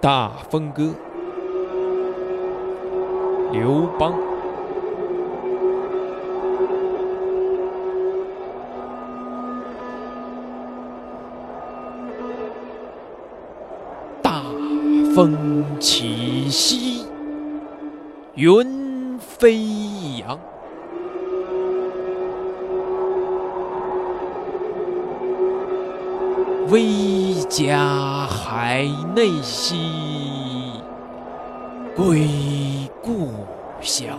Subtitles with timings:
[0.00, 0.94] 大风歌，
[3.50, 4.14] 刘邦。
[14.22, 14.40] 大
[15.16, 17.04] 风起兮
[18.36, 19.58] 云飞
[20.20, 20.38] 扬，
[26.70, 29.90] 威加海内兮
[31.96, 32.28] 归
[33.02, 33.30] 故
[33.80, 34.18] 乡。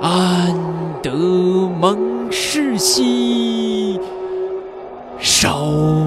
[0.00, 0.54] 安
[1.02, 3.98] 得蒙氏兮
[5.18, 6.01] 守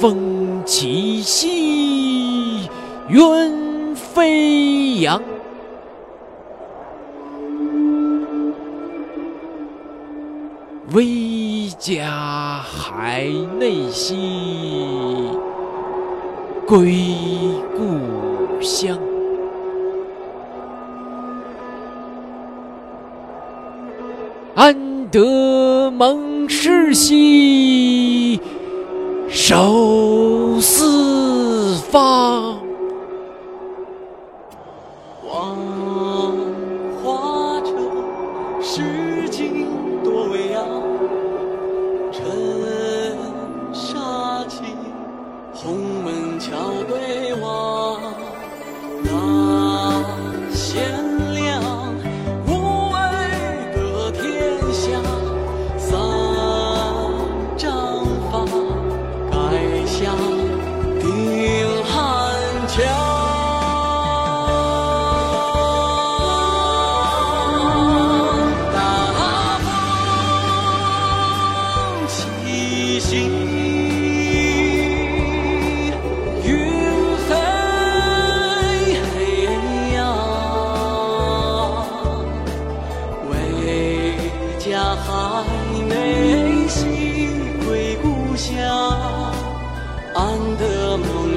[0.00, 2.68] 风起兮
[3.08, 5.20] 云飞扬。
[10.92, 13.24] 威加海
[13.58, 14.16] 内兮
[16.64, 17.04] 归
[17.76, 18.96] 故乡。
[24.54, 27.57] 安得蒙氏兮
[29.48, 32.58] 走四方。
[35.26, 35.56] 望
[37.02, 37.72] 花车，
[38.60, 39.66] 诗经
[40.04, 40.62] 多微扬。
[42.12, 42.20] 尘
[43.72, 44.60] 沙起，
[45.54, 46.50] 鸿门桥
[46.86, 47.98] 对望。
[49.02, 50.04] 那
[50.52, 50.92] 贤
[51.32, 51.94] 良，
[52.46, 52.96] 无为
[53.74, 55.07] 得天下。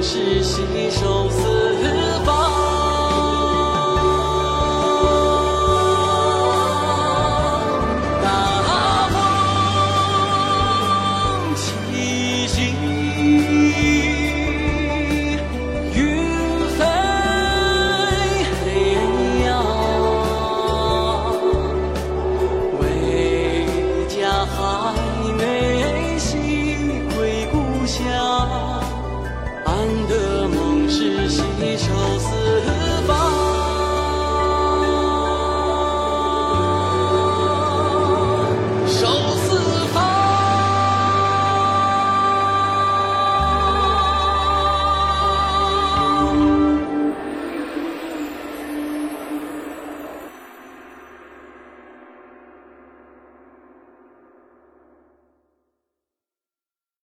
[0.01, 2.00] 是携手死
[31.63, 32.10] 一首